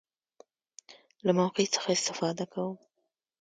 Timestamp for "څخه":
1.75-1.89